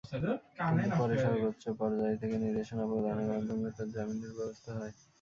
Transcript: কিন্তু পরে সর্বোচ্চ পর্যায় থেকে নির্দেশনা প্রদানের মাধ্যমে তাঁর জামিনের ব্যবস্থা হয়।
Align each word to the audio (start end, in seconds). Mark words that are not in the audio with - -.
কিন্তু 0.09 0.31
পরে 0.99 1.15
সর্বোচ্চ 1.23 1.63
পর্যায় 1.79 2.15
থেকে 2.21 2.35
নির্দেশনা 2.43 2.83
প্রদানের 2.89 3.27
মাধ্যমে 3.31 3.67
তাঁর 3.75 3.87
জামিনের 3.95 4.33
ব্যবস্থা 4.37 4.71
হয়। 4.77 4.93